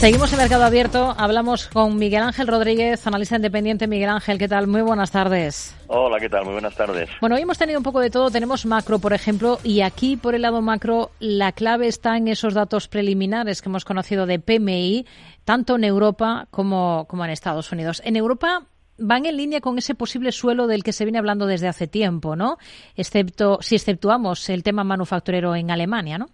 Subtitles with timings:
[0.00, 1.12] Seguimos en Mercado Abierto.
[1.18, 3.88] Hablamos con Miguel Ángel Rodríguez, analista independiente.
[3.88, 4.68] Miguel Ángel, ¿qué tal?
[4.68, 5.74] Muy buenas tardes.
[5.88, 6.44] Hola, ¿qué tal?
[6.44, 7.10] Muy buenas tardes.
[7.20, 8.30] Bueno, hoy hemos tenido un poco de todo.
[8.30, 12.54] Tenemos macro, por ejemplo, y aquí por el lado macro la clave está en esos
[12.54, 15.04] datos preliminares que hemos conocido de PMI,
[15.44, 18.00] tanto en Europa como, como en Estados Unidos.
[18.04, 18.68] En Europa
[18.98, 22.36] van en línea con ese posible suelo del que se viene hablando desde hace tiempo,
[22.36, 22.58] ¿no?
[22.94, 26.28] Excepto, si exceptuamos el tema manufacturero en Alemania, ¿no?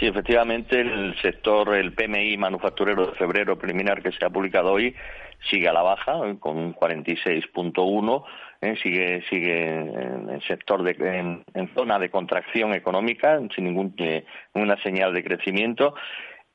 [0.00, 4.96] Sí, efectivamente, el sector, el PMI manufacturero de febrero preliminar que se ha publicado hoy
[5.50, 8.24] sigue a la baja, eh, con un 46.1,
[8.62, 14.24] eh, sigue, sigue en sector de, en, zona de contracción económica, sin ninguna eh,
[14.82, 15.94] señal de crecimiento.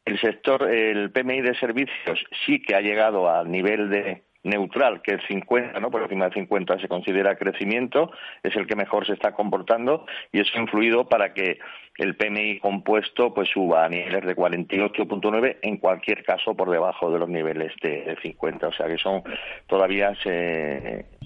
[0.06, 5.16] El sector, el PMI de servicios sí que ha llegado al nivel de neutral, que
[5.16, 5.92] es 50, ¿no?
[5.92, 8.12] Por encima de 50 se considera crecimiento,
[8.44, 11.60] es el que mejor se está comportando y eso ha influido para que
[11.98, 17.20] el PMI compuesto pues suba a niveles de 48.9, en cualquier caso por debajo de
[17.20, 19.24] los niveles de, 50, o sea que son
[19.68, 20.14] todavía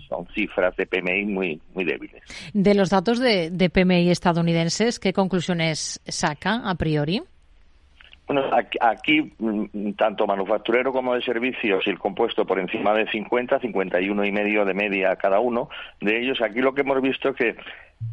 [0.08, 2.24] son cifras de PMI muy muy débiles.
[2.54, 7.22] De los datos de, de PMI estadounidenses, ¿qué conclusiones saca a priori?
[8.30, 8.48] Bueno,
[8.80, 14.24] aquí, mm, tanto manufacturero como de servicios y el compuesto por encima de 50, 51
[14.24, 15.68] y medio de media cada uno
[16.00, 16.40] de ellos.
[16.40, 17.56] Aquí lo que hemos visto es que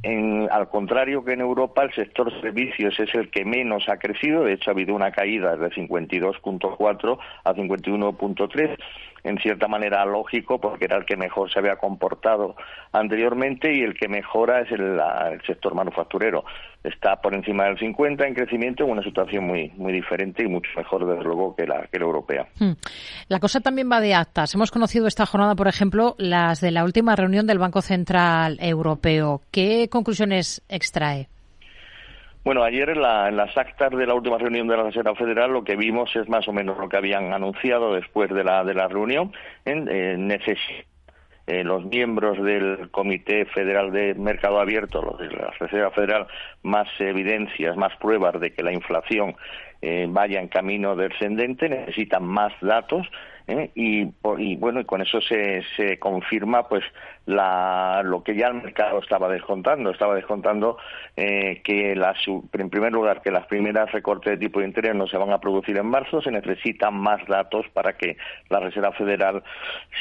[0.03, 4.44] en, al contrario que en Europa, el sector servicios es el que menos ha crecido.
[4.44, 8.78] De hecho, ha habido una caída de 52.4 a 51.3.
[9.27, 12.56] En cierta manera lógico, porque era el que mejor se había comportado
[12.92, 14.98] anteriormente y el que mejora es el,
[15.46, 16.44] sector manufacturero.
[16.82, 20.70] Está por encima del 50 en crecimiento en una situación muy, muy diferente y mucho
[20.77, 22.47] mejor, desde luego, que la, que la europea.
[22.58, 22.72] Hmm.
[23.28, 24.54] La cosa también va de actas.
[24.54, 29.42] Hemos conocido esta jornada, por ejemplo, las de la última reunión del Banco Central Europeo.
[29.50, 31.28] ¿Qué ¿Qué conclusiones extrae?
[32.47, 35.75] Bueno, ayer en, las actas de la última reunión de la Reserva Federal lo que
[35.75, 39.33] vimos es más o menos lo que habían anunciado después de la, de la reunión.
[39.64, 40.38] Eh,
[41.48, 46.28] eh, los miembros del Comité Federal de Mercado Abierto, los de la Reserva Federal,
[46.62, 49.34] más evidencias, más pruebas de que la inflación
[49.82, 53.09] eh, vaya en camino descendente, necesitan más datos
[53.47, 53.71] ¿eh?
[53.75, 54.05] y,
[54.57, 56.84] bueno y con eso se, se confirma pues
[57.27, 60.79] la, lo que ya el mercado estaba descontando estaba descontando
[61.17, 65.07] eh, que las, en primer lugar que las primeras recortes de tipo de interés no
[65.07, 68.17] se van a producir en marzo se necesitan más datos para que
[68.49, 69.43] la Reserva Federal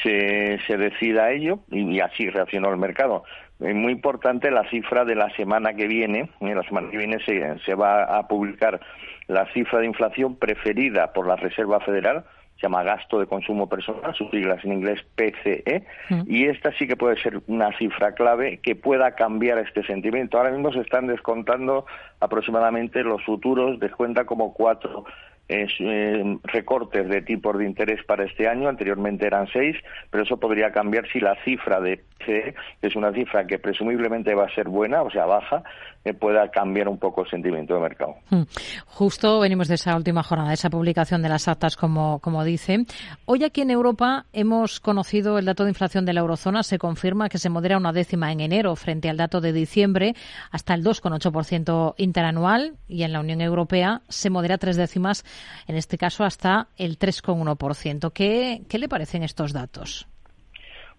[0.03, 3.23] se, se decida a ello y, así reaccionó el mercado
[3.59, 6.29] es muy importante la cifra de la semana que viene.
[6.41, 6.53] ¿eh?
[6.53, 8.81] La semana que viene se, se va a publicar
[9.27, 14.15] la cifra de inflación preferida por la Reserva Federal, se llama gasto de consumo personal,
[14.15, 16.21] sus siglas en inglés PCE, mm.
[16.25, 20.37] y esta sí que puede ser una cifra clave que pueda cambiar este sentimiento.
[20.37, 21.85] Ahora mismo se están descontando
[22.19, 25.05] aproximadamente los futuros, descuenta como cuatro
[25.47, 29.75] eh, recortes de tipos de interés para este año, anteriormente eran seis,
[30.09, 34.45] pero eso podría cambiar si la cifra de que es una cifra que presumiblemente va
[34.45, 35.63] a ser buena, o sea, baja,
[36.03, 38.15] eh, pueda cambiar un poco el sentimiento de mercado.
[38.29, 38.43] Hmm.
[38.85, 42.85] Justo venimos de esa última jornada, de esa publicación de las actas, como, como dice.
[43.25, 46.63] Hoy aquí en Europa hemos conocido el dato de inflación de la eurozona.
[46.63, 50.13] Se confirma que se modera una décima en enero frente al dato de diciembre
[50.51, 55.25] hasta el 2,8% interanual y en la Unión Europea se modera tres décimas,
[55.67, 58.11] en este caso hasta el 3,1%.
[58.13, 60.07] ¿Qué, ¿Qué le parecen estos datos?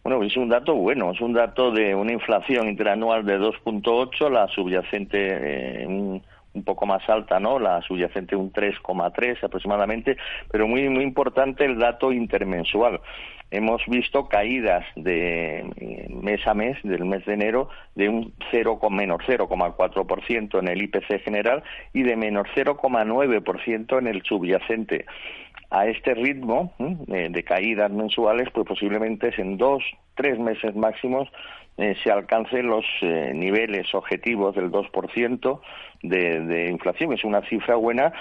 [0.07, 4.47] Bueno, es un dato bueno, es un dato de una inflación interanual de 2.8, la
[4.47, 6.23] subyacente eh, un,
[6.65, 7.59] poco más alta, ¿no?
[7.59, 10.17] La subyacente un 3,3 aproximadamente,
[10.49, 13.01] pero muy muy importante el dato intermensual.
[13.51, 18.79] Hemos visto caídas de eh, mes a mes, del mes de enero, de un 0,
[18.91, 25.05] menos 0,4% en el IPC general y de menos 0,9% en el subyacente
[25.71, 29.83] a este ritmo de caídas mensuales, pues posiblemente en dos,
[30.15, 31.29] tres meses máximos
[31.79, 35.61] eh, se alcancen los eh, niveles objetivos del 2%
[36.03, 37.13] de, de inflación.
[37.13, 38.13] Es una cifra buena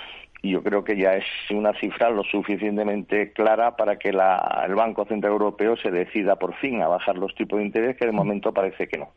[0.45, 5.03] y yo creo que ya es una cifra lo suficientemente clara para que el Banco
[5.05, 8.53] Central Europeo se decida por fin a bajar los tipos de interés, que de momento
[8.53, 9.09] parece que no.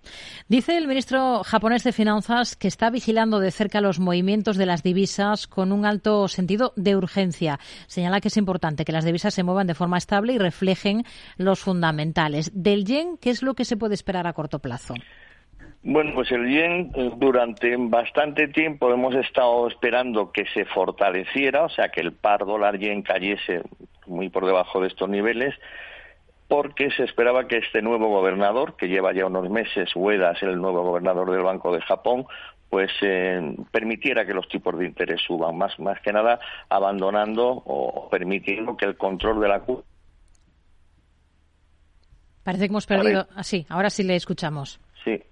[0.48, 4.82] Dice el ministro japonés de Finanzas que está vigilando de cerca los movimientos de las
[4.82, 7.58] divisas con un alto sentido de urgencia.
[7.88, 11.04] Señala que es importante que las divisas se muevan de forma estable y reflejen
[11.36, 12.50] los fundamentales.
[12.54, 14.94] Del yen, ¿qué es lo que se puede esperar a corto plazo?
[15.82, 21.68] Bueno, pues el yen eh, durante bastante tiempo hemos estado esperando que se fortaleciera, o
[21.68, 23.62] sea, que el par dólar yen cayese
[24.06, 25.54] muy por debajo de estos niveles,
[26.48, 30.60] porque se esperaba que este nuevo gobernador, que lleva ya unos meses, Ueda es el
[30.60, 32.26] nuevo gobernador del Banco de Japón,
[32.70, 36.38] pues eh, permitiera que los tipos de interés suban, más, más que nada
[36.68, 39.62] abandonando o permitiendo que el control de la.
[42.42, 43.26] Parece que hemos perdido.
[43.34, 44.80] Así, ah, ahora sí le escuchamos.
[45.04, 45.22] Sí,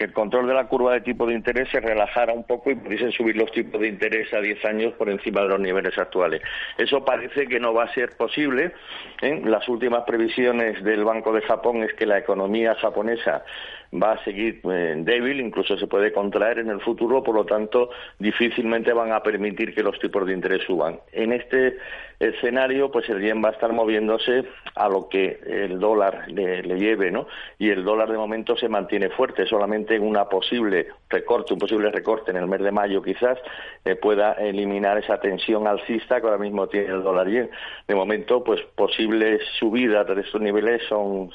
[0.00, 2.74] que el control de la curva de tipo de interés se relajara un poco y
[2.74, 6.40] pudiesen subir los tipos de interés a 10 años por encima de los niveles actuales.
[6.78, 8.72] Eso parece que no va a ser posible.
[9.20, 9.42] ¿eh?
[9.44, 13.44] Las últimas previsiones del Banco de Japón es que la economía japonesa
[13.92, 17.90] va a seguir eh, débil, incluso se puede contraer en el futuro, por lo tanto,
[18.18, 21.00] difícilmente van a permitir que los tipos de interés suban.
[21.12, 21.76] En este
[22.20, 24.44] escenario, pues el yen va a estar moviéndose
[24.74, 27.26] a lo que el dólar le, lleve, ¿no?
[27.58, 31.90] Y el dólar de momento se mantiene fuerte, solamente en una posible recorte, un posible
[31.90, 33.38] recorte en el mes de mayo quizás
[33.84, 37.50] eh, pueda eliminar esa tensión alcista que ahora mismo tiene el dólar yen.
[37.88, 41.30] De momento, pues posibles subidas de estos niveles son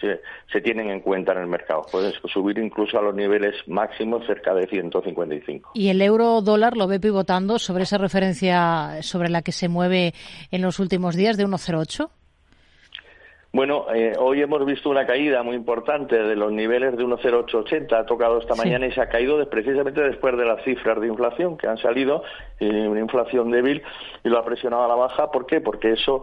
[0.00, 0.20] se,
[0.52, 4.54] se tienen en cuenta en el mercado puede subir incluso a los niveles máximos cerca
[4.54, 5.70] de 155.
[5.74, 10.14] ¿Y el euro dólar lo ve pivotando sobre esa referencia sobre la que se mueve
[10.50, 12.10] en los últimos días de 1,08?
[13.56, 18.04] Bueno, eh, hoy hemos visto una caída muy importante de los niveles de 1,0880, ha
[18.04, 21.66] tocado esta mañana y se ha caído precisamente después de las cifras de inflación que
[21.66, 22.22] han salido,
[22.60, 23.82] y una inflación débil,
[24.22, 25.30] y lo ha presionado a la baja.
[25.30, 25.62] ¿Por qué?
[25.62, 26.22] Porque eso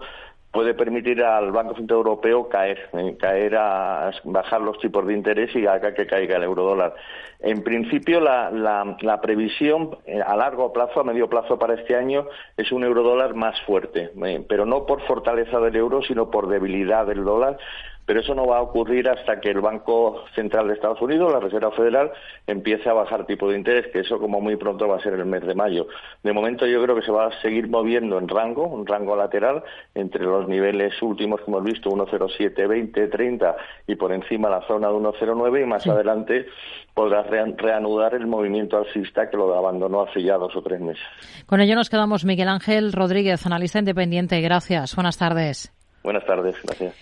[0.54, 5.54] puede permitir al Banco Central Europeo caer, eh, caer a bajar los tipos de interés
[5.56, 6.94] y haga que caiga el eurodólar.
[7.40, 12.28] En principio, la, la, previsión eh, a largo plazo, a medio plazo para este año,
[12.56, 17.08] es un eurodólar más fuerte, eh, pero no por fortaleza del euro, sino por debilidad
[17.08, 17.58] del dólar,
[18.06, 21.40] pero eso no va a ocurrir hasta que el Banco Central de Estados Unidos, la
[21.40, 22.12] Reserva Federal,
[22.48, 25.26] empiece a bajar tipo de interés, que eso como muy pronto va a ser el
[25.26, 25.88] mes de mayo.
[26.24, 29.64] De momento yo creo que se va a seguir moviendo en rango, un rango lateral,
[29.96, 33.56] entre los niveles últimos que hemos visto, 1,07, 20, 30
[33.88, 36.46] y por encima la zona de 1,09 y más adelante
[36.94, 41.04] podrá reanudar el movimiento alcista que lo abandonó hace ya dos o tres meses.
[41.46, 44.40] Con ello nos quedamos Miguel Ángel Rodríguez, analista independiente.
[44.42, 44.96] Gracias.
[44.96, 45.74] Buenas tardes.
[46.04, 46.56] Buenas tardes.
[46.64, 46.96] Gracias.